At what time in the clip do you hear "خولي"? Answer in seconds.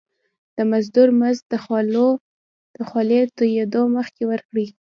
2.89-3.19